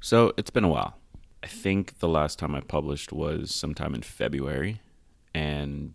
So 0.00 0.32
it's 0.36 0.50
been 0.50 0.64
a 0.64 0.68
while. 0.68 0.96
I 1.42 1.46
think 1.46 1.98
the 1.98 2.08
last 2.08 2.38
time 2.38 2.54
I 2.54 2.60
published 2.60 3.12
was 3.12 3.54
sometime 3.54 3.94
in 3.94 4.02
February. 4.02 4.80
And 5.34 5.94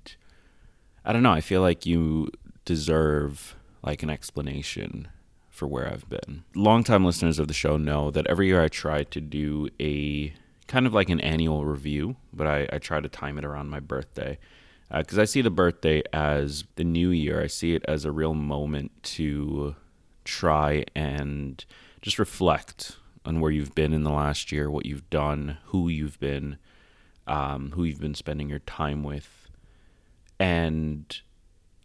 I 1.05 1.13
don't 1.13 1.23
know, 1.23 1.31
I 1.31 1.41
feel 1.41 1.61
like 1.61 1.85
you 1.85 2.29
deserve 2.65 3.55
like 3.81 4.03
an 4.03 4.09
explanation 4.09 5.09
for 5.49 5.67
where 5.67 5.87
I've 5.87 6.09
been. 6.09 6.43
Longtime 6.55 7.05
listeners 7.05 7.39
of 7.39 7.47
the 7.47 7.53
show 7.53 7.77
know 7.77 8.09
that 8.11 8.25
every 8.27 8.47
year 8.47 8.63
I 8.63 8.69
try 8.69 9.03
to 9.03 9.21
do 9.21 9.69
a 9.79 10.33
kind 10.67 10.87
of 10.87 10.93
like 10.93 11.09
an 11.09 11.19
annual 11.21 11.65
review, 11.65 12.15
but 12.31 12.47
I, 12.47 12.67
I 12.71 12.79
try 12.79 12.99
to 12.99 13.09
time 13.09 13.37
it 13.37 13.45
around 13.45 13.69
my 13.69 13.79
birthday. 13.79 14.39
Because 14.95 15.17
uh, 15.17 15.23
I 15.23 15.25
see 15.25 15.41
the 15.41 15.49
birthday 15.49 16.03
as 16.13 16.63
the 16.75 16.83
new 16.83 17.09
year, 17.09 17.41
I 17.41 17.47
see 17.47 17.73
it 17.73 17.83
as 17.87 18.05
a 18.05 18.11
real 18.11 18.33
moment 18.33 18.91
to 19.03 19.75
try 20.23 20.85
and 20.95 21.63
just 22.01 22.19
reflect 22.19 22.97
on 23.25 23.39
where 23.39 23.51
you've 23.51 23.75
been 23.75 23.93
in 23.93 24.03
the 24.03 24.11
last 24.11 24.51
year, 24.51 24.69
what 24.69 24.85
you've 24.85 25.09
done, 25.09 25.57
who 25.65 25.87
you've 25.87 26.19
been, 26.19 26.57
um, 27.27 27.71
who 27.71 27.83
you've 27.83 28.01
been 28.01 28.15
spending 28.15 28.49
your 28.49 28.59
time 28.59 29.03
with, 29.03 29.49
and 30.39 31.21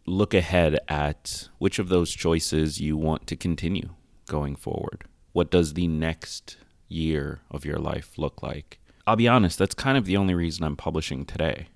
look 0.07 0.35
ahead 0.35 0.79
at 0.89 1.49
which 1.59 1.79
of 1.79 1.89
those 1.89 2.11
choices 2.11 2.81
you 2.81 2.97
want 2.97 3.27
to 3.27 3.37
continue 3.37 3.91
going 4.27 4.57
forward. 4.57 5.05
What 5.33 5.51
does 5.51 5.75
the 5.75 5.87
next 5.87 6.57
year 6.89 7.41
of 7.51 7.65
your 7.65 7.79
life 7.79 8.17
look 8.17 8.43
like? 8.43 8.81
I'll 9.07 9.17
be 9.17 9.29
honest, 9.29 9.59
that's 9.59 9.75
kind 9.75 9.97
of 9.97 10.05
the 10.05 10.17
only 10.17 10.35
reason 10.35 10.65
I'm 10.65 10.77
publishing 10.77 11.25
today. 11.25 11.69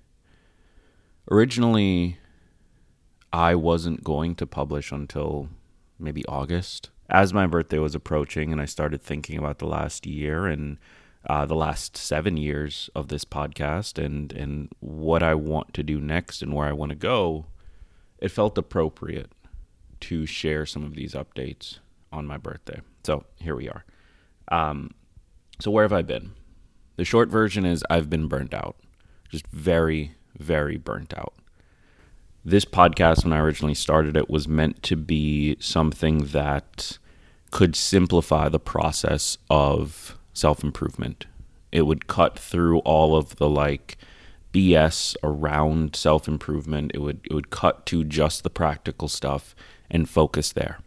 Originally, 1.31 2.17
I 3.31 3.55
wasn't 3.55 4.03
going 4.03 4.35
to 4.35 4.45
publish 4.45 4.91
until 4.91 5.49
maybe 5.97 6.25
August 6.25 6.89
as 7.09 7.33
my 7.33 7.47
birthday 7.47 7.79
was 7.79 7.95
approaching 7.95 8.51
and 8.51 8.61
I 8.61 8.65
started 8.65 9.01
thinking 9.01 9.37
about 9.37 9.59
the 9.59 9.67
last 9.67 10.05
year 10.05 10.45
and 10.47 10.77
uh, 11.27 11.45
the 11.45 11.55
last 11.55 11.95
seven 11.95 12.37
years 12.37 12.89
of 12.95 13.07
this 13.07 13.25
podcast 13.25 14.03
and, 14.03 14.31
and 14.33 14.69
what 14.79 15.23
I 15.23 15.35
want 15.35 15.73
to 15.75 15.83
do 15.83 15.99
next 15.99 16.41
and 16.41 16.53
where 16.53 16.67
I 16.67 16.73
want 16.73 16.89
to 16.89 16.95
go, 16.95 17.45
it 18.17 18.29
felt 18.29 18.57
appropriate 18.57 19.31
to 20.01 20.25
share 20.25 20.65
some 20.65 20.83
of 20.83 20.95
these 20.95 21.13
updates 21.13 21.79
on 22.11 22.25
my 22.25 22.37
birthday. 22.37 22.81
So 23.03 23.25
here 23.39 23.55
we 23.55 23.69
are. 23.69 23.85
Um, 24.49 24.91
so, 25.59 25.71
where 25.71 25.83
have 25.83 25.93
I 25.93 26.01
been? 26.01 26.33
The 26.97 27.05
short 27.05 27.29
version 27.29 27.65
is 27.65 27.85
I've 27.89 28.09
been 28.09 28.27
burnt 28.27 28.53
out, 28.53 28.75
just 29.29 29.47
very, 29.47 30.15
very 30.37 30.77
burnt 30.77 31.13
out 31.17 31.33
this 32.45 32.65
podcast, 32.65 33.23
when 33.23 33.33
I 33.33 33.39
originally 33.39 33.73
started 33.73 34.17
it, 34.17 34.29
was 34.29 34.47
meant 34.47 34.83
to 34.83 34.95
be 34.95 35.55
something 35.59 36.25
that 36.27 36.97
could 37.51 37.75
simplify 37.75 38.49
the 38.49 38.59
process 38.59 39.37
of 39.49 40.17
self 40.33 40.63
improvement. 40.63 41.25
It 41.71 41.83
would 41.83 42.07
cut 42.07 42.37
through 42.37 42.79
all 42.79 43.15
of 43.15 43.37
the 43.37 43.49
like 43.49 43.97
BS 44.53 45.15
around 45.23 45.95
self 45.95 46.27
improvement. 46.27 46.91
It 46.93 46.99
would 46.99 47.21
it 47.23 47.33
would 47.33 47.49
cut 47.49 47.85
to 47.87 48.03
just 48.03 48.43
the 48.43 48.49
practical 48.49 49.07
stuff 49.07 49.55
and 49.89 50.09
focus 50.09 50.51
there. 50.51 50.79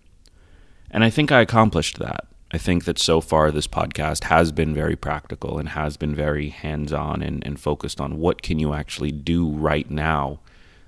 And 0.91 1.05
I 1.05 1.11
think 1.11 1.33
I 1.33 1.41
accomplished 1.41 1.99
that. 1.99 2.27
I 2.53 2.59
think 2.59 2.85
that 2.85 2.99
so 2.99 3.21
far 3.21 3.51
this 3.51 3.67
podcast 3.67 4.25
has 4.25 4.53
been 4.53 4.73
very 4.73 4.95
practical 4.95 5.59
and 5.59 5.71
has 5.71 5.97
been 5.97 6.15
very 6.15 6.51
hands 6.51 6.93
on 6.93 7.23
and, 7.23 7.45
and 7.45 7.59
focused 7.59 8.01
on 8.01 8.19
what 8.19 8.43
can 8.43 8.59
you 8.59 8.73
actually 8.73 9.11
do 9.11 9.49
right 9.49 9.91
now 9.91 10.39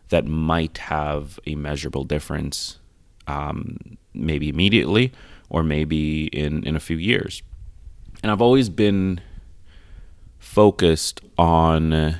that 0.09 0.27
might 0.27 0.79
have 0.79 1.39
a 1.47 1.55
measurable 1.55 2.05
difference, 2.05 2.79
um, 3.27 3.99
maybe 4.15 4.49
immediately 4.49 5.13
or 5.51 5.63
maybe 5.63 6.27
in, 6.27 6.65
in 6.65 6.77
a 6.77 6.81
few 6.81 6.97
years. 6.97 7.43
And 8.23 8.33
I've 8.33 8.43
always 8.43 8.69
been 8.69 9.21
focused 10.39 11.21
on 11.37 12.17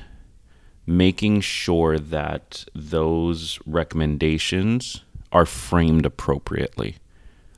making 0.85 1.41
sure 1.41 1.99
that 1.99 2.65
those 2.73 3.59
recommendations 3.65 5.03
are 5.31 5.45
framed 5.45 6.05
appropriately. 6.05 6.95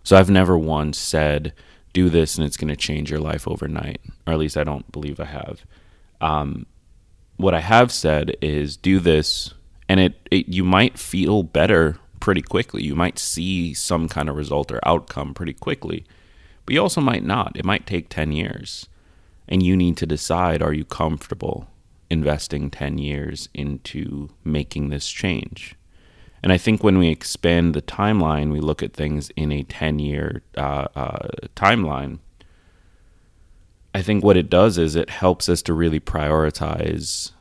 So 0.04 0.18
I've 0.18 0.30
never 0.30 0.58
once 0.58 0.98
said, 0.98 1.54
do 1.94 2.10
this 2.10 2.38
and 2.38 2.46
it's 2.46 2.58
going 2.58 2.70
to 2.70 2.76
change 2.76 3.12
your 3.12 3.20
life 3.20 3.48
overnight, 3.48 4.02
or 4.26 4.34
at 4.34 4.40
least 4.40 4.58
I 4.58 4.64
don't 4.64 4.92
believe 4.92 5.20
I 5.20 5.26
have. 5.26 5.66
Um, 6.20 6.66
what 7.38 7.54
I 7.54 7.60
have 7.62 7.92
said 7.92 8.36
is, 8.42 8.78
do 8.78 9.00
this 9.00 9.54
and 9.92 10.00
it, 10.00 10.30
it 10.32 10.48
you 10.48 10.64
might 10.64 10.98
feel 10.98 11.44
better 11.44 11.98
pretty 12.22 12.42
quickly. 12.42 12.82
You 12.82 12.96
might 12.96 13.20
see 13.20 13.74
some 13.74 14.08
kind 14.08 14.30
of 14.30 14.38
result 14.38 14.72
or 14.72 14.80
outcome 14.86 15.34
pretty 15.34 15.52
quickly, 15.52 16.06
but 16.66 16.74
you 16.74 16.82
also 16.82 17.02
might 17.02 17.26
not. 17.26 17.58
It 17.58 17.66
might 17.66 17.86
take 17.86 18.08
10 18.08 18.32
years. 18.32 18.88
And 19.50 19.62
you 19.62 19.76
need 19.76 19.98
to 19.98 20.06
decide 20.06 20.62
are 20.62 20.72
you 20.72 20.86
comfortable 20.86 21.68
investing 22.10 22.72
10 22.72 23.00
years 23.00 23.50
into 23.54 24.30
making 24.46 24.92
this 24.92 25.10
change? 25.10 25.76
And 26.42 26.54
I 26.54 26.58
think 26.58 26.86
when 26.86 26.98
we 26.98 27.10
expand 27.10 27.74
the 27.74 27.82
timeline, 27.82 28.54
we 28.54 28.62
look 28.62 28.82
at 28.82 28.94
things 28.94 29.30
in 29.36 29.52
a 29.52 29.64
10 29.64 30.00
year 30.00 30.42
uh, 30.56 30.88
uh, 30.96 31.28
timeline. 31.58 32.20
I 33.94 34.02
think 34.02 34.24
what 34.24 34.38
it 34.38 34.50
does 34.50 34.78
is 34.78 34.96
it 34.96 35.10
helps 35.10 35.50
us 35.50 35.62
to 35.64 35.74
really 35.74 36.00
prioritize 36.00 37.34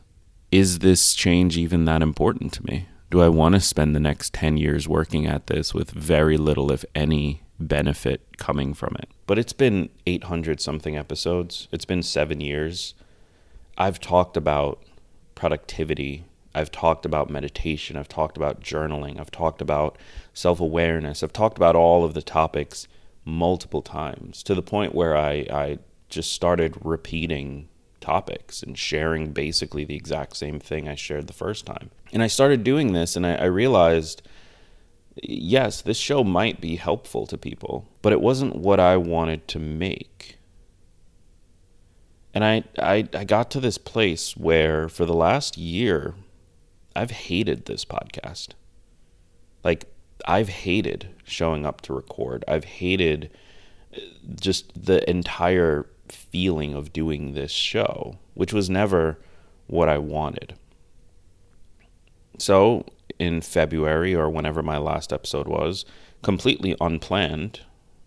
is 0.53 0.81
this 0.81 1.15
change 1.15 1.57
even 1.57 1.85
that 1.85 2.03
important 2.03 2.53
to 2.55 2.65
me? 2.65 2.89
Do 3.11 3.21
I 3.21 3.29
want 3.29 3.55
to 3.55 3.61
spend 3.61 3.95
the 3.95 4.01
next 4.01 4.33
10 4.35 4.57
years 4.57 4.89
working 4.89 5.27
at 5.27 5.47
this 5.47 5.75
with 5.75 5.91
very 5.91 6.37
little, 6.37 6.71
if 6.71 6.85
any, 6.95 7.43
benefit 7.59 8.37
coming 8.39 8.75
from 8.75 8.97
it? 8.99 9.09
But 9.27 9.39
it's 9.39 9.53
been 9.53 9.91
800 10.07 10.61
something 10.61 10.97
episodes, 10.97 11.69
it's 11.73 11.85
been 11.85 12.03
seven 12.03 12.41
years. 12.41 12.95
I've 13.79 14.01
talked 14.01 14.37
about 14.37 14.83
productivity. 15.35 16.25
I've 16.55 16.71
talked 16.71 17.07
about 17.07 17.31
meditation. 17.31 17.97
I've 17.97 18.09
talked 18.09 18.37
about 18.37 18.61
journaling. 18.61 19.21
I've 19.21 19.31
talked 19.31 19.63
about 19.63 19.97
self 20.35 20.61
awareness. 20.61 21.23
I've 21.23 21.33
talked 21.33 21.57
about 21.57 21.77
all 21.77 22.05
of 22.05 22.13
the 22.13 22.23
topics 22.23 22.89
multiple 23.25 23.83
times 23.83 24.43
to 24.43 24.55
the 24.55 24.63
point 24.63 24.95
where 24.95 25.17
I, 25.17 25.47
I 25.51 25.79
just 26.09 26.33
started 26.33 26.77
repeating 26.85 27.69
topics 28.01 28.63
and 28.63 28.79
sharing 28.79 29.33
basically 29.33 29.85
the 29.85 29.97
exact 29.97 30.37
same 30.37 30.59
thing 30.59 30.89
I 30.89 30.95
shared 30.95 31.27
the 31.27 31.33
first 31.33 31.67
time. 31.67 31.91
And 32.13 32.23
I 32.23 32.27
started 32.27 32.65
doing 32.65 32.93
this 32.93 33.17
and 33.17 33.27
I, 33.27 33.35
I 33.35 33.45
realized 33.45 34.23
yes, 35.23 35.83
this 35.83 35.97
show 35.97 36.25
might 36.25 36.61
be 36.61 36.77
helpful 36.77 37.27
to 37.27 37.37
people, 37.37 37.89
but 38.03 38.13
it 38.13 38.21
wasn't 38.21 38.57
what 38.57 38.81
I 38.81 38.97
wanted 38.97 39.47
to 39.49 39.59
make. 39.59 40.39
And 42.33 42.45
I, 42.45 42.65
I, 42.79 43.09
I 43.13 43.25
got 43.25 43.51
to 43.53 43.61
this 43.61 43.79
place 43.79 44.37
where 44.37 44.89
for 44.89 45.05
the 45.05 45.15
last 45.15 45.59
year, 45.59 46.15
I've 46.95 47.11
hated 47.11 47.67
this 47.67 47.85
podcast. 47.85 48.51
Like, 49.65 49.87
I've 50.27 50.49
hated 50.49 51.09
showing 51.25 51.67
up 51.67 51.81
to 51.83 51.93
record. 51.93 52.45
I've 52.47 52.65
hated 52.65 53.31
uh, 53.95 54.01
just 54.41 54.85
the 54.87 55.09
entire 55.09 55.87
feeling 56.13 56.75
of 56.75 56.93
doing 56.93 57.35
this 57.35 57.51
show, 57.51 58.19
which 58.35 58.53
was 58.53 58.71
never 58.71 59.19
what 59.67 59.89
I 59.89 59.99
wanted. 59.99 60.55
So, 62.39 62.87
in 63.19 63.43
February 63.43 64.15
or 64.15 64.31
whenever 64.31 64.63
my 64.63 64.79
last 64.79 65.13
episode 65.13 65.47
was, 65.47 65.85
completely 66.23 66.75
unplanned, 66.81 67.61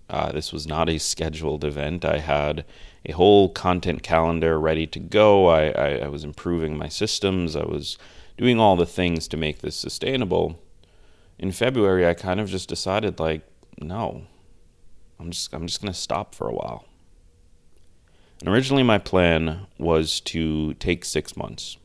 uh, 0.09 0.31
this 0.31 0.51
was 0.51 0.67
not 0.67 0.89
a 0.89 0.97
scheduled 0.97 1.63
event. 1.63 2.03
I 2.03 2.19
had 2.19 2.65
a 3.05 3.13
whole 3.13 3.49
content 3.49 4.03
calendar 4.03 4.59
ready 4.59 4.87
to 4.87 4.99
go. 4.99 5.47
I, 5.47 5.69
I, 5.69 5.89
I 6.03 6.07
was 6.07 6.23
improving 6.23 6.77
my 6.77 6.87
systems. 6.89 7.55
I 7.55 7.65
was 7.65 7.97
doing 8.37 8.59
all 8.59 8.75
the 8.75 8.85
things 8.85 9.27
to 9.29 9.37
make 9.37 9.59
this 9.59 9.75
sustainable. 9.75 10.59
In 11.37 11.51
February, 11.51 12.07
I 12.07 12.13
kind 12.13 12.39
of 12.39 12.49
just 12.49 12.69
decided, 12.69 13.19
like, 13.19 13.41
no, 13.79 14.23
I'm 15.19 15.31
just 15.31 15.53
I'm 15.53 15.67
just 15.67 15.81
gonna 15.81 15.93
stop 15.93 16.35
for 16.35 16.47
a 16.47 16.53
while. 16.53 16.85
And 18.39 18.49
originally, 18.49 18.83
my 18.83 18.97
plan 18.97 19.67
was 19.77 20.19
to 20.21 20.73
take 20.75 21.05
six 21.05 21.37
months. 21.37 21.77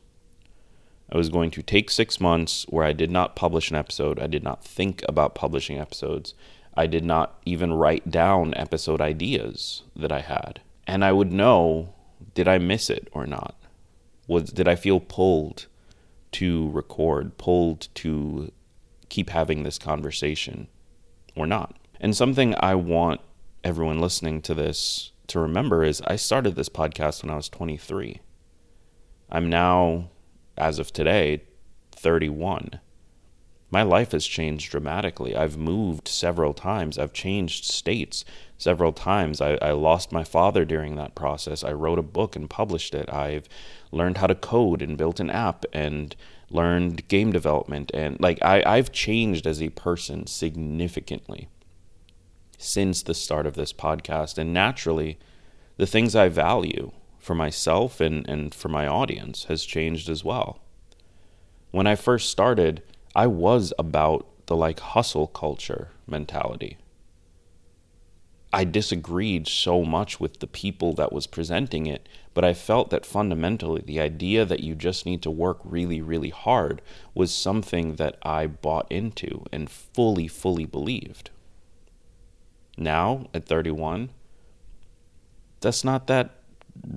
I 1.11 1.17
was 1.17 1.29
going 1.29 1.51
to 1.51 1.63
take 1.63 1.89
six 1.89 2.19
months 2.19 2.65
where 2.69 2.85
I 2.85 2.93
did 2.93 3.09
not 3.09 3.35
publish 3.35 3.71
an 3.71 3.75
episode. 3.75 4.19
I 4.19 4.27
did 4.27 4.43
not 4.43 4.63
think 4.63 5.03
about 5.07 5.35
publishing 5.35 5.79
episodes. 5.79 6.33
I 6.75 6.85
did 6.85 7.03
not 7.03 7.39
even 7.45 7.73
write 7.73 8.11
down 8.11 8.53
episode 8.55 9.01
ideas 9.01 9.83
that 9.95 10.11
I 10.11 10.19
had. 10.19 10.61
And 10.85 11.03
I 11.03 11.11
would 11.11 11.31
know 11.31 11.93
did 12.33 12.47
I 12.47 12.57
miss 12.57 12.89
it 12.89 13.07
or 13.11 13.25
not? 13.25 13.55
Was 14.27 14.51
did 14.51 14.67
I 14.67 14.75
feel 14.75 14.99
pulled 14.99 15.65
to 16.33 16.69
record, 16.71 17.37
pulled 17.37 17.87
to 17.95 18.51
keep 19.09 19.29
having 19.29 19.63
this 19.63 19.77
conversation 19.77 20.67
or 21.35 21.47
not? 21.47 21.75
And 21.99 22.15
something 22.15 22.55
I 22.59 22.75
want 22.75 23.21
everyone 23.63 23.99
listening 23.99 24.41
to 24.43 24.53
this 24.53 25.11
to 25.29 25.39
remember 25.39 25.83
is 25.83 26.01
I 26.05 26.15
started 26.15 26.55
this 26.55 26.69
podcast 26.69 27.23
when 27.23 27.31
I 27.31 27.35
was 27.35 27.49
23. 27.49 28.19
I'm 29.29 29.49
now 29.49 30.09
as 30.57 30.79
of 30.79 30.91
today 30.91 31.43
31 31.91 32.79
my 33.71 33.83
life 33.83 34.13
has 34.13 34.25
changed 34.25 34.71
dramatically. 34.71 35.35
I've 35.35 35.57
moved 35.57 36.07
several 36.07 36.53
times. 36.53 36.97
I've 36.97 37.13
changed 37.13 37.65
states 37.65 38.25
several 38.57 38.91
times. 38.91 39.41
I, 39.41 39.57
I, 39.61 39.71
lost 39.71 40.11
my 40.11 40.23
father 40.23 40.65
during 40.65 40.95
that 40.95 41.15
process. 41.15 41.63
I 41.63 41.73
wrote 41.73 41.99
a 41.99 42.03
book 42.03 42.35
and 42.35 42.49
published 42.49 42.95
it. 42.95 43.11
I've 43.13 43.47
learned 43.91 44.17
how 44.17 44.27
to 44.27 44.35
code 44.35 44.81
and 44.81 44.97
built 44.97 45.19
an 45.19 45.29
app 45.29 45.65
and 45.71 46.15
learned 46.49 47.07
game 47.07 47.31
development. 47.31 47.91
And 47.93 48.19
like, 48.19 48.39
I, 48.41 48.63
I've 48.65 48.91
changed 48.91 49.45
as 49.45 49.61
a 49.61 49.69
person 49.69 50.25
significantly 50.25 51.47
since 52.59 53.01
the 53.01 53.15
start 53.15 53.47
of 53.47 53.55
this 53.55 53.73
podcast. 53.73 54.37
And 54.37 54.53
naturally, 54.53 55.17
the 55.77 55.87
things 55.87 56.15
I 56.15 56.29
value 56.29 56.91
for 57.17 57.33
myself 57.33 57.99
and, 57.99 58.27
and 58.29 58.53
for 58.53 58.67
my 58.67 58.85
audience 58.85 59.45
has 59.45 59.65
changed 59.65 60.09
as 60.09 60.23
well. 60.23 60.59
When 61.71 61.87
I 61.87 61.95
first 61.95 62.29
started, 62.29 62.83
I 63.15 63.27
was 63.27 63.73
about 63.79 64.27
the 64.47 64.55
like 64.55 64.81
hustle 64.81 65.27
culture 65.27 65.89
mentality. 66.05 66.77
I 68.51 68.63
disagreed 68.63 69.47
so 69.47 69.85
much 69.85 70.19
with 70.19 70.39
the 70.39 70.47
people 70.47 70.93
that 70.93 71.13
was 71.13 71.27
presenting 71.27 71.85
it, 71.85 72.09
but 72.33 72.43
I 72.43 72.53
felt 72.55 72.89
that 72.89 73.05
fundamentally 73.05 73.83
the 73.85 73.99
idea 74.01 74.43
that 74.43 74.61
you 74.61 74.73
just 74.73 75.05
need 75.05 75.21
to 75.21 75.31
work 75.31 75.59
really, 75.63 76.01
really 76.01 76.31
hard 76.31 76.81
was 77.13 77.31
something 77.31 77.95
that 77.95 78.17
I 78.23 78.47
bought 78.47 78.91
into 78.91 79.45
and 79.51 79.69
fully, 79.69 80.27
fully 80.27 80.65
believed. 80.65 81.29
Now, 82.79 83.27
at 83.33 83.45
31, 83.45 84.09
that's 85.59 85.83
not 85.83 86.07
that 86.07 86.31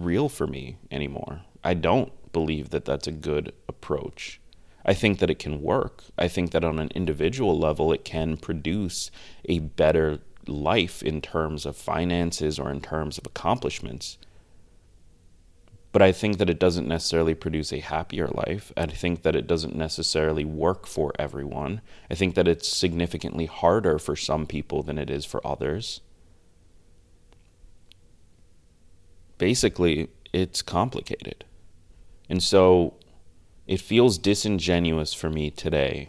real 0.00 0.28
for 0.28 0.46
me 0.46 0.76
anymore. 0.92 1.40
I 1.64 1.74
don't 1.74 2.12
believe 2.32 2.70
that 2.70 2.84
that's 2.84 3.08
a 3.08 3.12
good 3.12 3.52
approach. 3.68 4.40
I 4.86 4.94
think 4.94 5.18
that 5.18 5.30
it 5.30 5.40
can 5.40 5.60
work. 5.60 6.04
I 6.16 6.28
think 6.28 6.52
that 6.52 6.64
on 6.64 6.78
an 6.78 6.90
individual 6.94 7.58
level, 7.58 7.92
it 7.92 8.04
can 8.04 8.36
produce 8.36 9.10
a 9.48 9.58
better 9.58 10.20
life 10.46 11.02
in 11.02 11.20
terms 11.20 11.66
of 11.66 11.76
finances 11.76 12.60
or 12.60 12.70
in 12.70 12.80
terms 12.80 13.18
of 13.18 13.26
accomplishments. 13.26 14.18
But 15.92 16.00
I 16.00 16.10
think 16.10 16.38
that 16.38 16.48
it 16.48 16.58
doesn't 16.58 16.88
necessarily 16.88 17.34
produce 17.34 17.70
a 17.70 17.80
happier 17.80 18.26
life. 18.26 18.72
I 18.76 18.86
think 18.86 19.22
that 19.22 19.36
it 19.36 19.46
doesn't 19.46 19.76
necessarily 19.76 20.44
work 20.44 20.86
for 20.86 21.12
everyone. 21.18 21.82
I 22.10 22.14
think 22.14 22.34
that 22.34 22.48
it's 22.48 22.66
significantly 22.66 23.44
harder 23.44 23.98
for 23.98 24.16
some 24.16 24.46
people 24.46 24.82
than 24.82 24.96
it 24.96 25.10
is 25.10 25.26
for 25.26 25.46
others. 25.46 26.00
Basically, 29.36 30.08
it's 30.32 30.62
complicated. 30.62 31.44
And 32.30 32.42
so 32.42 32.94
it 33.66 33.80
feels 33.80 34.16
disingenuous 34.16 35.12
for 35.12 35.28
me 35.28 35.50
today 35.50 36.08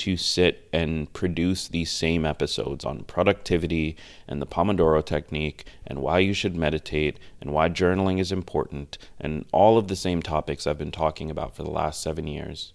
to 0.00 0.16
sit 0.16 0.66
and 0.72 1.12
produce 1.12 1.68
these 1.68 1.90
same 1.90 2.24
episodes 2.24 2.86
on 2.86 3.04
productivity 3.04 3.96
and 4.26 4.40
the 4.40 4.46
Pomodoro 4.46 5.04
technique 5.04 5.66
and 5.86 5.98
why 5.98 6.18
you 6.18 6.32
should 6.32 6.56
meditate 6.56 7.18
and 7.38 7.52
why 7.52 7.68
journaling 7.68 8.18
is 8.18 8.32
important 8.32 8.96
and 9.20 9.44
all 9.52 9.76
of 9.76 9.88
the 9.88 9.96
same 9.96 10.22
topics 10.22 10.66
I've 10.66 10.78
been 10.78 10.90
talking 10.90 11.30
about 11.30 11.54
for 11.54 11.62
the 11.62 11.70
last 11.70 12.00
seven 12.00 12.26
years 12.26 12.72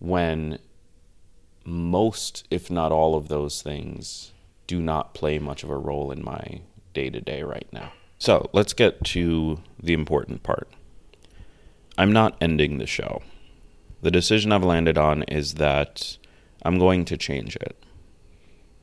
when 0.00 0.58
most, 1.64 2.46
if 2.50 2.70
not 2.70 2.92
all 2.92 3.14
of 3.14 3.28
those 3.28 3.62
things, 3.62 4.32
do 4.66 4.80
not 4.80 5.14
play 5.14 5.38
much 5.38 5.64
of 5.64 5.70
a 5.70 5.76
role 5.78 6.12
in 6.12 6.22
my 6.22 6.60
day 6.92 7.08
to 7.08 7.22
day 7.22 7.42
right 7.42 7.68
now. 7.72 7.92
So 8.18 8.50
let's 8.52 8.74
get 8.74 9.02
to 9.04 9.60
the 9.82 9.94
important 9.94 10.42
part. 10.42 10.68
I'm 11.96 12.12
not 12.12 12.36
ending 12.38 12.76
the 12.76 12.86
show. 12.86 13.22
The 14.00 14.10
decision 14.10 14.52
I've 14.52 14.64
landed 14.64 14.96
on 14.96 15.24
is 15.24 15.54
that 15.54 16.18
I'm 16.62 16.78
going 16.78 17.04
to 17.06 17.16
change 17.16 17.56
it. 17.56 17.76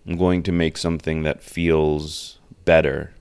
I'm 0.05 0.17
going 0.17 0.43
to 0.43 0.51
make 0.51 0.77
something 0.77 1.23
that 1.23 1.41
feels 1.41 2.39
better 2.65 3.13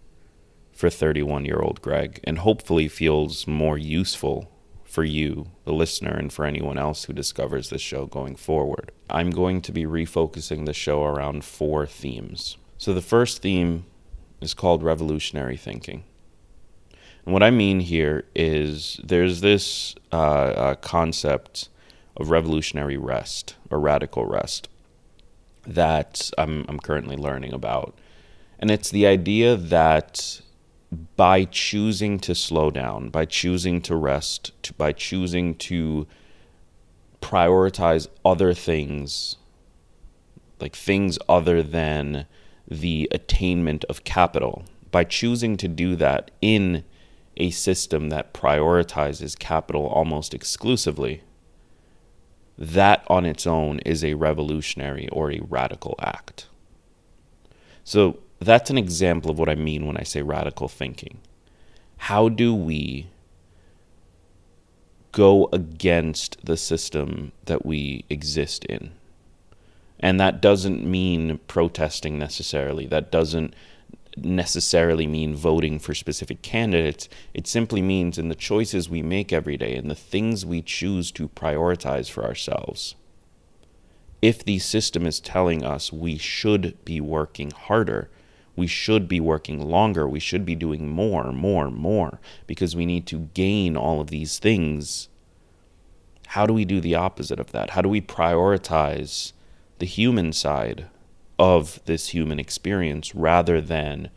for 0.73 0.91
31 0.91 1.44
year 1.44 1.61
old 1.61 1.81
Greg 1.81 2.20
and 2.25 2.38
hopefully 2.38 2.88
feels 2.88 3.46
more 3.46 3.79
useful 3.79 4.50
for 4.85 5.05
you, 5.05 5.46
the 5.64 5.73
listener, 5.73 6.12
and 6.12 6.32
for 6.32 6.44
anyone 6.44 6.79
else 6.79 7.05
who 7.05 7.12
discovers 7.12 7.70
this 7.70 7.81
show 7.81 8.06
going 8.06 8.37
forward. 8.37 8.93
I'm 9.08 9.31
going 9.31 9.61
to 9.62 9.73
be 9.73 9.85
refocusing 9.85 10.67
the 10.67 10.73
show 10.73 11.05
around 11.05 11.44
four 11.44 11.87
themes. 11.87 12.56
So 12.76 12.93
the 12.93 13.00
first 13.00 13.41
theme 13.41 13.87
is 14.41 14.52
called 14.52 14.82
revolutionary 14.82 15.56
thinking. 15.56 16.05
And 17.25 17.32
what 17.32 17.43
I 17.43 17.50
mean 17.50 17.81
here 17.81 18.25
is 18.35 19.00
there's 19.02 19.41
this 19.41 19.94
uh, 20.12 20.17
uh, 20.17 20.75
concept 20.76 21.70
of 22.17 22.31
revolutionary 22.31 22.97
rest 22.97 23.57
or 23.71 23.81
radical 23.81 24.25
rest 24.25 24.69
that 25.67 26.31
I'm, 26.39 26.65
I'm 26.69 26.79
currently 26.79 27.17
learning 27.17 27.53
about. 27.53 27.99
And 28.59 28.71
it's 28.71 28.91
the 28.91 29.07
idea 29.07 29.57
that 29.57 30.41
by 31.17 31.45
choosing 31.45 32.19
to 32.21 32.35
slow 32.35 32.71
down, 32.71 33.09
by 33.09 33.25
choosing 33.25 33.81
to 33.83 33.97
rest, 33.97 34.53
to, 34.63 34.73
by 34.75 34.93
choosing 34.93 35.55
to 35.57 36.07
prioritize 37.21 38.07
other 38.25 38.55
things, 38.55 39.37
like 40.61 40.77
things 40.77 41.19
other 41.29 41.63
than 41.63 42.27
the 42.69 43.09
attainment 43.11 43.85
of 43.85 44.05
capital, 44.05 44.65
by 44.91 45.05
choosing 45.05 45.57
to 45.57 45.67
do 45.67 45.97
that 45.97 46.31
in 46.41 46.85
a 47.37 47.51
system 47.51 48.11
that 48.11 48.33
prioritizes 48.33 49.37
capital 49.37 49.87
almost 49.87 50.33
exclusively, 50.33 51.23
that 52.56 53.05
on 53.09 53.25
its 53.27 53.47
own 53.47 53.81
is 53.81 54.05
a 54.05 54.15
revolutionary 54.15 55.09
or 55.09 55.31
a 55.31 55.41
radical 55.41 55.97
act. 56.01 56.47
So 57.83 58.19
that's 58.39 58.71
an 58.71 58.79
example 58.79 59.31
of 59.31 59.39
what 59.39 59.49
I 59.49 59.55
mean 59.55 59.87
when 59.87 59.97
I 59.97 60.03
say 60.03 60.23
radical 60.23 60.69
thinking. 60.69 61.19
How 61.97 62.29
do 62.29 62.55
we 62.55 63.09
go 65.13 65.49
against 65.53 66.44
the 66.44 66.56
system 66.56 67.32
that 67.44 67.65
we 67.65 68.05
exist 68.08 68.65
in? 68.67 68.93
And 70.01 70.20
that 70.20 70.41
doesn't 70.41 70.84
mean 70.84 71.39
protesting 71.49 72.19
necessarily. 72.19 72.87
That 72.87 73.11
doesn't 73.11 73.55
necessarily 74.17 75.06
mean 75.06 75.35
voting 75.35 75.79
for 75.79 75.94
specific 75.94 76.43
candidates. 76.43 77.09
It 77.33 77.47
simply 77.47 77.83
means 77.83 78.19
in 78.19 78.29
the 78.29 78.35
choices 78.35 78.89
we 78.89 79.03
make 79.03 79.33
every 79.33 79.56
day 79.56 79.75
and 79.75 79.91
the 79.91 79.94
things 79.94 80.47
we 80.47 80.63
choose 80.63 81.11
to 81.13 81.29
prioritize 81.29 82.11
for 82.11 82.25
ourselves. 82.25 82.94
If 84.23 84.44
the 84.44 84.59
system 84.59 85.06
is 85.06 85.21
telling 85.21 85.65
us 85.65 85.93
we 85.93 86.17
should 86.17 86.83
be 86.85 87.01
working 87.01 87.51
harder, 87.51 88.09
we 88.56 88.67
should 88.67 89.09
be 89.09 89.21
working 89.21 89.61
longer, 89.61 90.09
we 90.09 90.21
should 90.21 90.47
be 90.47 90.55
doing 90.55 90.89
more, 90.89 91.33
more, 91.33 91.71
more, 91.71 92.21
because 92.47 92.77
we 92.77 92.87
need 92.87 93.06
to 93.09 93.29
gain 93.35 93.77
all 93.77 94.01
of 94.01 94.09
these 94.09 94.39
things. 94.39 95.09
How 96.29 96.47
do 96.47 96.55
we 96.55 96.65
do 96.65 96.81
the 96.81 96.94
opposite 96.94 97.41
of 97.41 97.53
that? 97.53 97.71
How 97.71 97.83
do 97.83 97.89
we 97.89 98.01
prioritize 98.01 99.33
the 99.79 99.87
human 99.87 100.33
side 100.33 100.87
of 101.38 101.81
this 101.84 102.08
human 102.08 102.38
experience 102.38 103.14
rather 103.14 103.60
than 103.60 104.10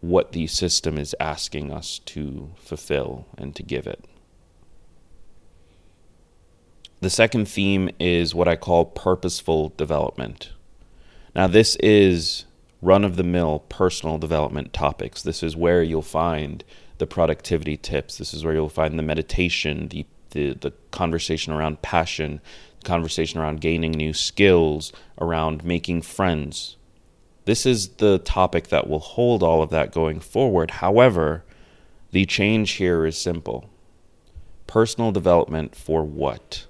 what 0.00 0.32
the 0.32 0.46
system 0.46 0.98
is 0.98 1.14
asking 1.18 1.72
us 1.72 1.98
to 2.00 2.50
fulfill 2.58 3.26
and 3.38 3.56
to 3.56 3.62
give 3.62 3.86
it. 3.86 4.04
The 7.00 7.10
second 7.10 7.48
theme 7.48 7.90
is 7.98 8.34
what 8.34 8.48
I 8.48 8.56
call 8.56 8.86
purposeful 8.86 9.74
development. 9.76 10.52
Now, 11.34 11.46
this 11.46 11.76
is 11.76 12.44
run 12.80 13.04
of 13.04 13.16
the 13.16 13.22
mill 13.22 13.60
personal 13.68 14.18
development 14.18 14.72
topics. 14.72 15.22
This 15.22 15.42
is 15.42 15.56
where 15.56 15.82
you'll 15.82 16.02
find 16.02 16.64
the 16.98 17.06
productivity 17.06 17.76
tips. 17.76 18.18
This 18.18 18.34
is 18.34 18.44
where 18.44 18.54
you'll 18.54 18.68
find 18.68 18.98
the 18.98 19.02
meditation, 19.02 19.88
the, 19.88 20.06
the, 20.30 20.52
the 20.52 20.72
conversation 20.90 21.52
around 21.52 21.82
passion, 21.82 22.40
conversation 22.84 23.40
around 23.40 23.60
gaining 23.60 23.92
new 23.92 24.12
skills, 24.12 24.92
around 25.20 25.64
making 25.64 26.02
friends. 26.02 26.76
This 27.44 27.66
is 27.66 27.88
the 27.96 28.18
topic 28.18 28.68
that 28.68 28.88
will 28.88 29.00
hold 29.00 29.42
all 29.42 29.62
of 29.62 29.70
that 29.70 29.92
going 29.92 30.20
forward. 30.20 30.70
However, 30.70 31.44
the 32.10 32.24
change 32.26 32.72
here 32.72 33.04
is 33.04 33.18
simple 33.18 33.68
personal 34.66 35.12
development 35.12 35.74
for 35.74 36.02
what? 36.02 36.66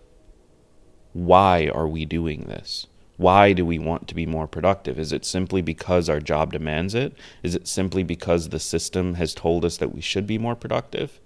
Why 1.13 1.69
are 1.69 1.87
we 1.87 2.05
doing 2.05 2.43
this? 2.43 2.87
Why 3.17 3.53
do 3.53 3.65
we 3.65 3.79
want 3.79 4.09
to 4.09 4.15
be 4.15 4.27
more 4.27 4.49
productive? 4.49 4.99
Is 4.99 5.13
it 5.13 5.25
simply 5.25 5.63
because 5.63 6.09
our 6.09 6.19
job 6.19 6.53
demands 6.53 6.95
it? 6.95 7.15
Is 7.43 7.55
it 7.55 7.69
simply 7.69 8.03
because 8.03 8.49
the 8.49 8.59
system 8.59 9.15
has 9.15 9.33
told 9.33 9.65
us 9.65 9.77
that 9.77 9.95
we 9.95 10.01
should 10.01 10.27
be 10.27 10.37
more 10.37 10.57
productive? 10.57 11.21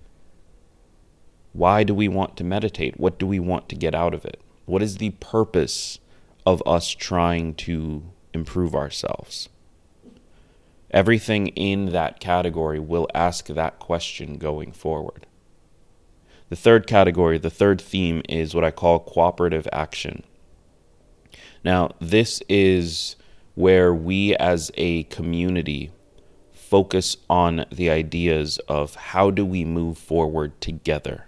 Why 1.52 1.82
do 1.82 1.94
we 1.94 2.08
want 2.08 2.36
to 2.36 2.44
meditate? 2.44 3.00
What 3.00 3.18
do 3.18 3.26
we 3.26 3.40
want 3.40 3.68
to 3.70 3.74
get 3.74 3.94
out 3.94 4.12
of 4.12 4.24
it? 4.24 4.40
What 4.68 4.82
is 4.82 4.98
the 4.98 5.12
purpose 5.12 5.98
of 6.44 6.62
us 6.66 6.90
trying 6.90 7.54
to 7.54 8.02
improve 8.34 8.74
ourselves? 8.74 9.48
Everything 10.90 11.46
in 11.48 11.86
that 11.92 12.20
category 12.20 12.78
will 12.78 13.08
ask 13.14 13.46
that 13.46 13.78
question 13.78 14.36
going 14.36 14.72
forward. 14.72 15.26
The 16.50 16.56
third 16.56 16.86
category, 16.86 17.38
the 17.38 17.48
third 17.48 17.80
theme, 17.80 18.20
is 18.28 18.54
what 18.54 18.62
I 18.62 18.70
call 18.70 18.98
cooperative 18.98 19.66
action. 19.72 20.22
Now, 21.64 21.92
this 21.98 22.42
is 22.46 23.16
where 23.54 23.94
we 23.94 24.36
as 24.36 24.70
a 24.74 25.04
community 25.04 25.92
focus 26.52 27.16
on 27.30 27.64
the 27.72 27.88
ideas 27.88 28.58
of 28.68 28.96
how 28.96 29.30
do 29.30 29.46
we 29.46 29.64
move 29.64 29.96
forward 29.96 30.60
together? 30.60 31.27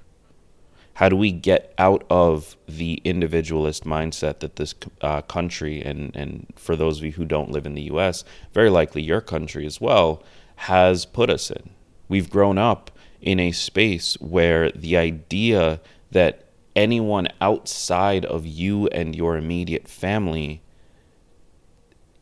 How 0.94 1.08
do 1.08 1.16
we 1.16 1.32
get 1.32 1.72
out 1.78 2.04
of 2.10 2.56
the 2.68 3.00
individualist 3.04 3.84
mindset 3.84 4.40
that 4.40 4.56
this 4.56 4.74
uh, 5.00 5.22
country, 5.22 5.82
and, 5.82 6.14
and 6.14 6.46
for 6.56 6.76
those 6.76 6.98
of 6.98 7.04
you 7.04 7.12
who 7.12 7.24
don't 7.24 7.50
live 7.50 7.66
in 7.66 7.74
the 7.74 7.90
US, 7.92 8.24
very 8.52 8.70
likely 8.70 9.02
your 9.02 9.20
country 9.20 9.64
as 9.64 9.80
well, 9.80 10.22
has 10.56 11.06
put 11.06 11.30
us 11.30 11.50
in? 11.50 11.70
We've 12.08 12.28
grown 12.28 12.58
up 12.58 12.90
in 13.20 13.40
a 13.40 13.52
space 13.52 14.14
where 14.20 14.70
the 14.72 14.96
idea 14.96 15.80
that 16.10 16.44
anyone 16.76 17.28
outside 17.40 18.24
of 18.24 18.46
you 18.46 18.86
and 18.88 19.14
your 19.14 19.36
immediate 19.36 19.88
family 19.88 20.62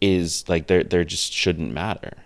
is 0.01 0.49
like 0.49 0.67
there 0.69 0.85
there 0.85 1.05
just 1.05 1.33
shouldn't 1.33 1.73
matter. 1.73 2.19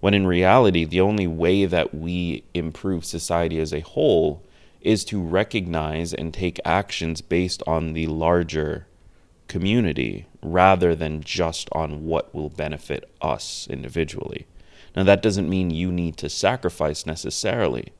When 0.00 0.14
in 0.14 0.26
reality, 0.26 0.84
the 0.84 1.00
only 1.00 1.26
way 1.26 1.64
that 1.64 1.92
we 1.92 2.44
improve 2.54 3.04
society 3.04 3.58
as 3.58 3.72
a 3.72 3.80
whole 3.80 4.44
is 4.80 5.04
to 5.06 5.20
recognize 5.20 6.14
and 6.14 6.32
take 6.32 6.60
actions 6.64 7.20
based 7.20 7.62
on 7.66 7.92
the 7.92 8.06
larger 8.06 8.86
community 9.48 10.26
rather 10.42 10.94
than 10.94 11.22
just 11.22 11.68
on 11.72 12.04
what 12.04 12.34
will 12.34 12.50
benefit 12.50 13.10
us 13.20 13.66
individually. 13.70 14.46
Now, 14.94 15.04
that 15.04 15.22
doesn't 15.22 15.48
mean 15.48 15.70
you 15.70 15.92
need 15.92 16.16
to 16.18 16.28
sacrifice 16.28 17.06
necessarily, 17.06 17.92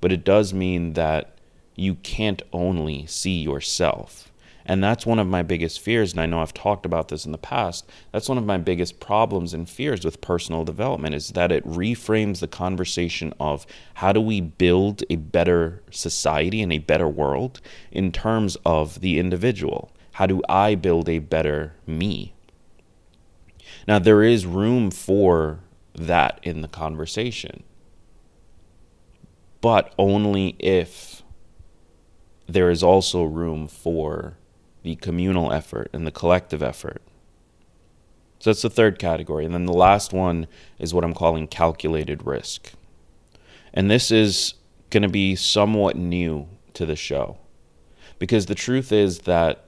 but 0.00 0.12
it 0.12 0.24
does 0.24 0.52
mean 0.52 0.94
that 0.94 1.36
you 1.74 1.94
can't 1.96 2.42
only 2.52 3.06
see 3.06 3.42
yourself. 3.42 4.31
And 4.64 4.82
that's 4.82 5.06
one 5.06 5.18
of 5.18 5.26
my 5.26 5.42
biggest 5.42 5.80
fears. 5.80 6.12
And 6.12 6.20
I 6.20 6.26
know 6.26 6.40
I've 6.40 6.54
talked 6.54 6.86
about 6.86 7.08
this 7.08 7.24
in 7.24 7.32
the 7.32 7.38
past. 7.38 7.88
That's 8.12 8.28
one 8.28 8.38
of 8.38 8.46
my 8.46 8.58
biggest 8.58 9.00
problems 9.00 9.54
and 9.54 9.68
fears 9.68 10.04
with 10.04 10.20
personal 10.20 10.64
development 10.64 11.14
is 11.14 11.30
that 11.30 11.52
it 11.52 11.66
reframes 11.66 12.40
the 12.40 12.48
conversation 12.48 13.34
of 13.40 13.66
how 13.94 14.12
do 14.12 14.20
we 14.20 14.40
build 14.40 15.02
a 15.10 15.16
better 15.16 15.82
society 15.90 16.62
and 16.62 16.72
a 16.72 16.78
better 16.78 17.08
world 17.08 17.60
in 17.90 18.12
terms 18.12 18.56
of 18.64 19.00
the 19.00 19.18
individual? 19.18 19.92
How 20.12 20.26
do 20.26 20.42
I 20.48 20.74
build 20.74 21.08
a 21.08 21.18
better 21.18 21.74
me? 21.86 22.34
Now, 23.88 23.98
there 23.98 24.22
is 24.22 24.46
room 24.46 24.90
for 24.90 25.60
that 25.94 26.38
in 26.42 26.60
the 26.60 26.68
conversation, 26.68 27.64
but 29.60 29.92
only 29.98 30.56
if 30.58 31.22
there 32.46 32.70
is 32.70 32.82
also 32.82 33.22
room 33.24 33.66
for 33.66 34.36
the 34.82 34.96
communal 34.96 35.52
effort 35.52 35.88
and 35.92 36.06
the 36.06 36.10
collective 36.10 36.62
effort. 36.62 37.02
So 38.38 38.50
that's 38.50 38.62
the 38.62 38.70
third 38.70 38.98
category. 38.98 39.44
And 39.44 39.54
then 39.54 39.66
the 39.66 39.72
last 39.72 40.12
one 40.12 40.48
is 40.78 40.92
what 40.92 41.04
I'm 41.04 41.14
calling 41.14 41.46
calculated 41.46 42.26
risk. 42.26 42.72
And 43.72 43.90
this 43.90 44.10
is 44.10 44.54
going 44.90 45.04
to 45.04 45.08
be 45.08 45.36
somewhat 45.36 45.96
new 45.96 46.48
to 46.74 46.84
the 46.84 46.96
show. 46.96 47.38
Because 48.18 48.46
the 48.46 48.54
truth 48.54 48.92
is 48.92 49.20
that 49.20 49.64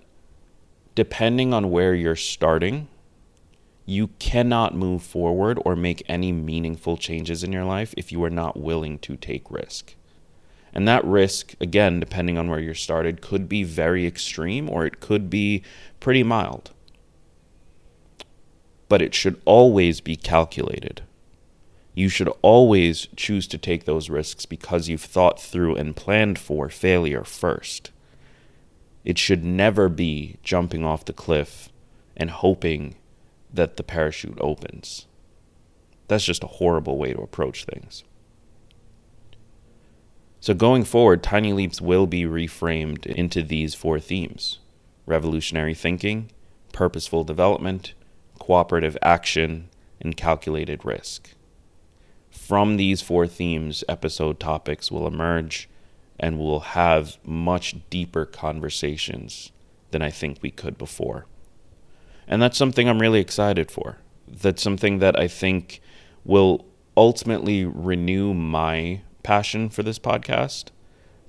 depending 0.95 1.55
on 1.55 1.71
where 1.71 1.95
you're 1.95 2.17
starting, 2.17 2.89
you 3.87 4.09
cannot 4.19 4.75
move 4.75 5.03
forward 5.03 5.59
or 5.65 5.77
make 5.77 6.03
any 6.09 6.33
meaningful 6.33 6.97
changes 6.97 7.45
in 7.45 7.53
your 7.53 7.65
life 7.65 7.95
if 7.97 8.11
you 8.11 8.23
are 8.25 8.31
not 8.31 8.57
willing 8.57 8.99
to 8.99 9.17
take 9.17 9.51
risk. 9.51 9.95
And 10.75 10.89
that 10.89 11.05
risk, 11.05 11.55
again, 11.61 12.01
depending 12.01 12.37
on 12.37 12.51
where 12.51 12.59
you're 12.59 12.75
started, 12.75 13.23
could 13.23 13.49
be 13.49 13.63
very 13.63 14.07
extreme 14.07 14.69
or 14.69 14.85
it 14.85 14.99
could 15.01 15.31
be 15.31 15.63
pretty 16.01 16.25
mild. 16.25 16.73
But 18.89 19.01
it 19.01 19.15
should 19.15 19.41
always 19.45 20.01
be 20.01 20.17
calculated. 20.17 21.03
You 21.95 22.09
should 22.09 22.29
always 22.43 23.07
choose 23.15 23.47
to 23.49 23.59
take 23.59 23.85
those 23.85 24.11
risks 24.11 24.47
because 24.47 24.89
you've 24.89 25.01
thought 25.01 25.41
through 25.41 25.77
and 25.77 25.95
planned 25.95 26.41
for 26.41 26.69
failure 26.69 27.23
first. 27.23 27.93
It 29.05 29.17
should 29.17 29.45
never 29.45 29.89
be 29.89 30.39
jumping 30.43 30.85
off 30.85 31.05
the 31.05 31.13
cliff 31.13 31.69
and 32.17 32.31
hoping 32.31 32.97
that 33.53 33.77
the 33.77 33.85
parachute 33.85 34.39
opens. 34.41 35.07
That's 36.09 36.25
just 36.25 36.43
a 36.43 36.49
horrible 36.49 36.99
way 36.99 37.13
to 37.13 37.21
approach 37.21 37.65
things. 37.65 38.03
So, 40.45 40.53
going 40.53 40.85
forward, 40.85 41.23
Tiny 41.23 41.55
Leaps 41.55 41.81
will 41.81 42.07
be 42.07 42.25
reframed 42.25 43.07
into 43.07 43.43
these 43.43 43.75
four 43.75 43.99
themes 43.99 44.59
revolutionary 45.07 45.73
thinking, 45.73 46.31
purposeful 46.71 47.25
development, 47.25 47.95
cooperative 48.39 48.99
action, 49.01 49.71
and 50.03 50.19
calculated 50.19 50.85
risk. 50.85 51.31
From 52.29 52.77
these 52.77 53.01
four 53.01 53.27
themes, 53.27 53.85
episode 53.89 54.39
topics 54.39 54.91
will 54.91 55.07
emerge 55.07 55.67
and 56.21 56.39
we'll 56.39 56.61
have 56.61 57.17
much 57.25 57.77
deeper 57.89 58.27
conversations 58.27 59.51
than 59.93 60.03
I 60.03 60.11
think 60.11 60.41
we 60.43 60.51
could 60.51 60.77
before. 60.77 61.25
And 62.29 62.43
that's 62.43 62.59
something 62.59 62.87
I'm 62.87 63.01
really 63.01 63.21
excited 63.21 63.71
for. 63.71 63.97
That's 64.29 64.63
something 64.63 64.99
that 64.99 65.19
I 65.19 65.27
think 65.27 65.81
will 66.23 66.67
ultimately 66.99 67.65
renew 67.65 68.35
my 68.35 69.01
passion 69.25 69.69
for 69.69 69.83
this 69.83 69.99
podcast, 69.99 70.67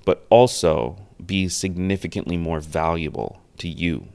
but 0.04 0.24
also 0.30 0.96
be 1.24 1.48
significantly 1.48 2.36
more 2.36 2.60
valuable 2.60 3.42
to 3.58 3.68
you. 3.68 4.06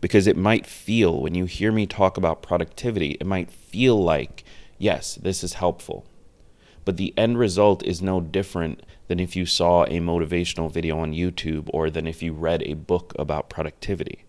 Because 0.00 0.26
it 0.26 0.36
might 0.36 0.66
feel, 0.66 1.20
when 1.20 1.34
you 1.34 1.44
hear 1.44 1.70
me 1.70 1.86
talk 1.86 2.16
about 2.16 2.42
productivity, 2.42 3.12
it 3.20 3.26
might 3.26 3.50
feel 3.50 4.02
like, 4.02 4.42
yes, 4.78 5.14
this 5.14 5.44
is 5.44 5.54
helpful. 5.54 6.04
But 6.84 6.96
the 6.96 7.14
end 7.16 7.38
result 7.38 7.84
is 7.84 8.00
no 8.00 8.20
different 8.20 8.82
than 9.08 9.20
if 9.20 9.36
you 9.36 9.44
saw 9.44 9.84
a 9.84 10.00
motivational 10.00 10.70
video 10.70 10.98
on 10.98 11.12
YouTube 11.12 11.68
or 11.72 11.90
than 11.90 12.06
if 12.06 12.22
you 12.22 12.32
read 12.32 12.62
a 12.62 12.74
book 12.74 13.12
about 13.18 13.50
productivity. 13.50 14.24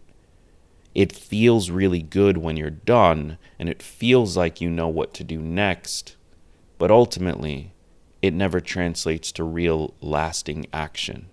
It 0.95 1.13
feels 1.15 1.69
really 1.69 2.01
good 2.01 2.37
when 2.37 2.57
you're 2.57 2.69
done, 2.69 3.37
and 3.59 3.69
it 3.69 3.81
feels 3.81 4.35
like 4.35 4.59
you 4.59 4.69
know 4.69 4.87
what 4.87 5.13
to 5.15 5.23
do 5.23 5.39
next, 5.39 6.15
but 6.77 6.89
ultimately, 6.89 7.73
it 8.21 8.33
never 8.33 8.59
translates 8.59 9.31
to 9.33 9.43
real 9.43 9.93
lasting 10.01 10.65
action. 10.73 11.27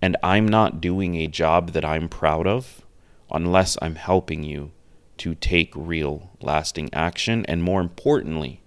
And 0.00 0.16
I'm 0.22 0.46
not 0.46 0.80
doing 0.80 1.16
a 1.16 1.26
job 1.26 1.72
that 1.72 1.84
I'm 1.84 2.08
proud 2.08 2.46
of 2.46 2.84
unless 3.30 3.76
I'm 3.82 3.96
helping 3.96 4.44
you 4.44 4.72
to 5.18 5.34
take 5.34 5.72
real 5.74 6.30
lasting 6.40 6.90
action 6.92 7.44
and 7.46 7.62
more 7.62 7.80
importantly, 7.80 8.60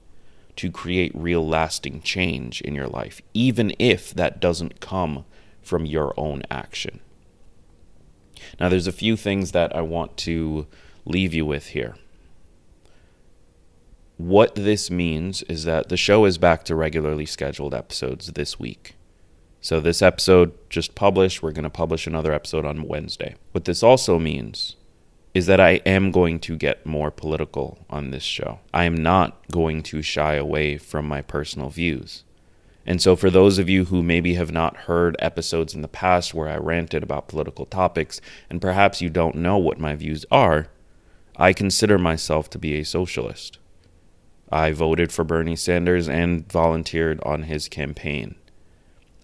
to 0.55 0.71
create 0.71 1.11
real 1.13 1.47
lasting 1.47 2.01
change 2.01 2.61
in 2.61 2.75
your 2.75 2.87
life, 2.87 3.21
even 3.33 3.73
if 3.79 4.13
that 4.13 4.39
doesn't 4.39 4.81
come 4.81 5.23
from 5.61 5.85
your 5.85 6.13
own 6.17 6.43
action. 6.49 6.99
Now, 8.59 8.69
there's 8.69 8.87
a 8.87 8.91
few 8.91 9.15
things 9.15 9.51
that 9.51 9.75
I 9.75 9.81
want 9.81 10.17
to 10.17 10.67
leave 11.05 11.33
you 11.33 11.45
with 11.45 11.67
here. 11.67 11.95
What 14.19 14.55
this 14.55 14.91
means 14.91 15.43
is 15.43 15.63
that 15.63 15.87
the 15.87 15.95
show 15.95 16.25
is 16.25 16.37
back 16.37 16.65
to 16.65 16.75
regularly 16.75 17.25
scheduled 17.25 17.73
episodes 17.73 18.27
this 18.33 18.59
week. 18.59 18.95
So, 19.61 19.79
this 19.79 20.01
episode 20.01 20.51
just 20.69 20.93
published. 20.93 21.41
We're 21.41 21.53
going 21.53 21.63
to 21.63 21.69
publish 21.69 22.05
another 22.05 22.33
episode 22.33 22.65
on 22.65 22.85
Wednesday. 22.85 23.35
What 23.53 23.63
this 23.63 23.81
also 23.81 24.19
means 24.19 24.75
is 25.33 25.45
that 25.45 25.61
I 25.61 25.75
am 25.85 26.11
going 26.11 26.39
to 26.41 26.57
get 26.57 26.85
more 26.85 27.11
political 27.11 27.85
on 27.89 28.11
this 28.11 28.23
show. 28.23 28.59
I 28.73 28.83
am 28.83 28.95
not 28.95 29.37
going 29.53 29.83
to 29.83 30.01
shy 30.01 30.33
away 30.33 30.77
from 30.77 31.07
my 31.07 31.21
personal 31.21 31.69
views. 31.69 32.25
And 32.85 33.01
so, 33.01 33.15
for 33.15 33.29
those 33.29 33.57
of 33.57 33.69
you 33.69 33.85
who 33.85 34.03
maybe 34.03 34.33
have 34.33 34.51
not 34.51 34.75
heard 34.79 35.15
episodes 35.19 35.73
in 35.73 35.81
the 35.81 35.87
past 35.87 36.33
where 36.33 36.49
I 36.49 36.57
ranted 36.57 37.03
about 37.03 37.29
political 37.29 37.65
topics, 37.65 38.19
and 38.49 38.61
perhaps 38.61 39.01
you 39.01 39.09
don't 39.09 39.35
know 39.35 39.57
what 39.57 39.79
my 39.79 39.95
views 39.95 40.25
are, 40.29 40.67
I 41.37 41.53
consider 41.53 41.97
myself 41.97 42.49
to 42.49 42.59
be 42.59 42.77
a 42.77 42.83
socialist. 42.83 43.59
I 44.51 44.71
voted 44.71 45.11
for 45.11 45.23
Bernie 45.23 45.55
Sanders 45.55 46.09
and 46.09 46.51
volunteered 46.51 47.19
on 47.23 47.43
his 47.43 47.67
campaign. 47.67 48.35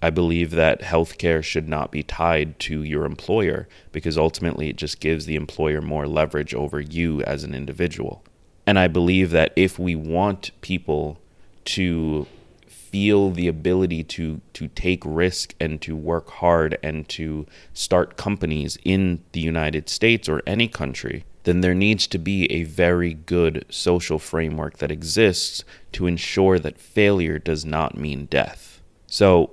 I 0.01 0.11
believe 0.11 0.51
that 0.51 0.81
healthcare 0.81 1.43
should 1.43 1.67
not 1.67 1.91
be 1.91 2.03
tied 2.03 2.59
to 2.59 2.83
your 2.83 3.05
employer 3.05 3.67
because 3.91 4.17
ultimately 4.17 4.69
it 4.69 4.75
just 4.75 4.99
gives 4.99 5.25
the 5.25 5.35
employer 5.35 5.81
more 5.81 6.07
leverage 6.07 6.53
over 6.53 6.79
you 6.79 7.23
as 7.23 7.43
an 7.43 7.55
individual. 7.55 8.23
And 8.67 8.77
I 8.77 8.87
believe 8.87 9.31
that 9.31 9.51
if 9.55 9.79
we 9.79 9.95
want 9.95 10.51
people 10.61 11.19
to 11.65 12.27
feel 12.67 13.31
the 13.31 13.47
ability 13.47 14.03
to 14.03 14.41
to 14.53 14.67
take 14.69 15.01
risk 15.03 15.53
and 15.59 15.81
to 15.81 15.95
work 15.95 16.29
hard 16.29 16.77
and 16.83 17.09
to 17.09 17.45
start 17.73 18.15
companies 18.15 18.77
in 18.85 19.23
the 19.31 19.41
United 19.41 19.89
States 19.89 20.29
or 20.29 20.41
any 20.45 20.67
country, 20.67 21.25
then 21.45 21.61
there 21.61 21.73
needs 21.73 22.05
to 22.07 22.17
be 22.17 22.51
a 22.51 22.63
very 22.63 23.13
good 23.13 23.65
social 23.69 24.19
framework 24.19 24.77
that 24.77 24.91
exists 24.91 25.63
to 25.93 26.07
ensure 26.07 26.59
that 26.59 26.79
failure 26.79 27.39
does 27.39 27.63
not 27.63 27.97
mean 27.97 28.25
death. 28.25 28.81
So, 29.07 29.51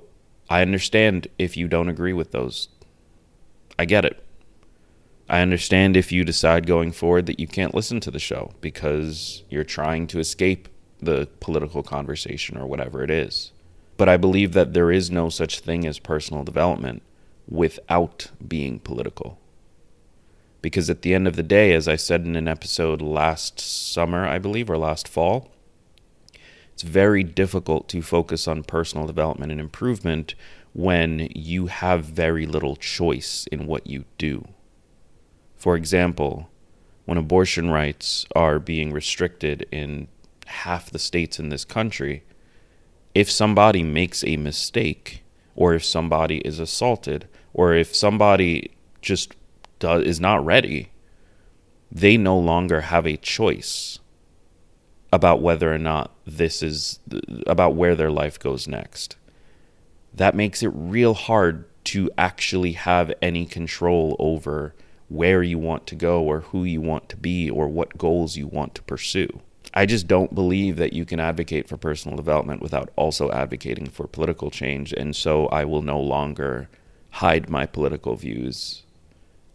I 0.49 0.61
understand 0.61 1.27
if 1.39 1.55
you 1.55 1.67
don't 1.67 1.89
agree 1.89 2.13
with 2.13 2.31
those. 2.31 2.67
I 3.79 3.85
get 3.85 4.05
it. 4.05 4.23
I 5.29 5.39
understand 5.39 5.95
if 5.95 6.11
you 6.11 6.23
decide 6.23 6.67
going 6.67 6.91
forward 6.91 7.27
that 7.27 7.39
you 7.39 7.47
can't 7.47 7.73
listen 7.73 7.99
to 8.01 8.11
the 8.11 8.19
show 8.19 8.51
because 8.59 9.43
you're 9.49 9.63
trying 9.63 10.05
to 10.07 10.19
escape 10.19 10.67
the 10.99 11.27
political 11.39 11.81
conversation 11.81 12.57
or 12.57 12.65
whatever 12.67 13.03
it 13.03 13.09
is. 13.09 13.51
But 13.97 14.09
I 14.09 14.17
believe 14.17 14.53
that 14.53 14.73
there 14.73 14.91
is 14.91 15.09
no 15.09 15.29
such 15.29 15.59
thing 15.59 15.85
as 15.85 15.99
personal 15.99 16.43
development 16.43 17.03
without 17.47 18.31
being 18.45 18.79
political. 18.79 19.39
Because 20.63 20.89
at 20.89 21.01
the 21.03 21.13
end 21.13 21.27
of 21.27 21.35
the 21.35 21.43
day, 21.43 21.73
as 21.73 21.87
I 21.89 21.97
said 21.97 22.25
in 22.25 22.37
an 22.37 22.47
episode 22.47 23.01
last 23.01 23.59
summer, 23.59 24.25
I 24.25 24.39
believe, 24.39 24.69
or 24.69 24.77
last 24.77 25.09
fall, 25.09 25.51
it's 26.73 26.83
very 26.83 27.21
difficult 27.21 27.89
to 27.89 28.01
focus 28.01 28.47
on 28.47 28.63
personal 28.63 29.05
development 29.05 29.51
and 29.51 29.59
improvement 29.59 30.35
when 30.71 31.29
you 31.35 31.67
have 31.67 32.05
very 32.05 32.45
little 32.47 32.77
choice 32.77 33.45
in 33.51 33.67
what 33.67 33.85
you 33.87 34.05
do. 34.17 34.47
For 35.57 35.75
example, 35.75 36.49
when 37.05 37.17
abortion 37.17 37.69
rights 37.69 38.25
are 38.33 38.57
being 38.57 38.93
restricted 38.93 39.67
in 39.69 40.07
half 40.45 40.89
the 40.89 40.97
states 40.97 41.39
in 41.39 41.49
this 41.49 41.65
country, 41.65 42.23
if 43.13 43.29
somebody 43.29 43.83
makes 43.83 44.23
a 44.23 44.37
mistake, 44.37 45.23
or 45.57 45.73
if 45.73 45.83
somebody 45.83 46.37
is 46.37 46.57
assaulted, 46.57 47.27
or 47.53 47.73
if 47.73 47.93
somebody 47.93 48.71
just 49.01 49.35
is 49.83 50.19
not 50.19 50.45
ready, 50.45 50.91
they 51.91 52.17
no 52.17 52.37
longer 52.37 52.81
have 52.81 53.05
a 53.05 53.17
choice 53.17 53.99
about 55.11 55.41
whether 55.41 55.71
or 55.71 55.77
not 55.77 56.11
this 56.25 56.63
is 56.63 56.99
about 57.45 57.75
where 57.75 57.95
their 57.95 58.11
life 58.11 58.39
goes 58.39 58.67
next. 58.67 59.15
That 60.13 60.35
makes 60.35 60.63
it 60.63 60.71
real 60.73 61.13
hard 61.13 61.65
to 61.85 62.09
actually 62.17 62.73
have 62.73 63.13
any 63.21 63.45
control 63.45 64.15
over 64.17 64.73
where 65.09 65.43
you 65.43 65.59
want 65.59 65.85
to 65.87 65.95
go 65.95 66.23
or 66.23 66.41
who 66.41 66.63
you 66.63 66.81
want 66.81 67.09
to 67.09 67.17
be 67.17 67.49
or 67.49 67.67
what 67.67 67.97
goals 67.97 68.37
you 68.37 68.47
want 68.47 68.73
to 68.75 68.81
pursue. 68.83 69.41
I 69.73 69.85
just 69.85 70.07
don't 70.07 70.33
believe 70.33 70.77
that 70.77 70.93
you 70.93 71.05
can 71.05 71.19
advocate 71.19 71.67
for 71.67 71.77
personal 71.77 72.17
development 72.17 72.61
without 72.61 72.89
also 72.95 73.31
advocating 73.31 73.87
for 73.87 74.07
political 74.07 74.49
change. 74.49 74.93
And 74.93 75.15
so 75.15 75.47
I 75.47 75.65
will 75.65 75.81
no 75.81 75.99
longer 75.99 76.69
hide 77.11 77.49
my 77.49 77.65
political 77.65 78.15
views. 78.15 78.83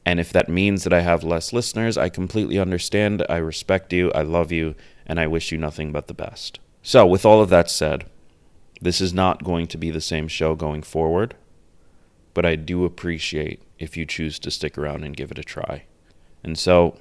And 0.09 0.19
if 0.19 0.33
that 0.33 0.49
means 0.49 0.85
that 0.85 0.93
I 0.93 1.03
have 1.03 1.23
less 1.23 1.53
listeners, 1.53 1.99
I 1.99 2.09
completely 2.09 2.59
understand. 2.59 3.25
I 3.29 3.37
respect 3.37 3.93
you. 3.93 4.11
I 4.13 4.23
love 4.23 4.51
you. 4.51 4.75
And 5.05 5.21
I 5.21 5.27
wish 5.27 5.53
you 5.53 5.59
nothing 5.59 5.93
but 5.93 6.07
the 6.07 6.15
best. 6.15 6.61
So, 6.83 7.07
with 7.07 7.27
all 7.27 7.43
of 7.43 7.51
that 7.51 7.71
said, 7.71 8.07
this 8.81 9.01
is 9.01 9.13
not 9.13 9.45
going 9.45 9.67
to 9.67 9.77
be 9.77 9.91
the 9.91 10.01
same 10.01 10.29
show 10.29 10.55
going 10.55 10.83
forward 10.83 11.35
but 12.39 12.47
I 12.47 12.55
do 12.55 12.85
appreciate 12.85 13.61
if 13.81 13.97
you 13.97 14.07
choose 14.07 14.39
to 14.39 14.53
stick 14.53 14.79
around 14.79 15.03
and 15.03 15.17
give 15.17 15.33
it 15.33 15.41
a 15.41 15.43
try. 15.43 15.87
And 16.45 16.57
so, 16.57 16.97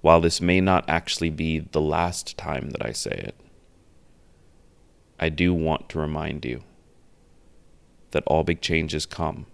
while 0.00 0.20
this 0.20 0.40
may 0.40 0.60
not 0.60 0.88
actually 0.88 1.30
be 1.30 1.58
the 1.58 1.80
last 1.80 2.38
time 2.38 2.70
that 2.70 2.86
I 2.86 2.92
say 2.92 3.10
it, 3.10 3.34
I 5.18 5.28
do 5.28 5.52
want 5.52 5.88
to 5.88 5.98
remind 5.98 6.44
you 6.44 6.62
that 8.12 8.22
all 8.28 8.44
big 8.44 8.60
changes 8.60 9.06
come 9.06 9.46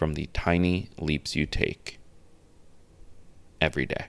from 0.00 0.14
the 0.14 0.30
tiny 0.32 0.88
leaps 0.96 1.36
you 1.36 1.44
take 1.44 1.98
every 3.60 3.84
day. 3.84 4.06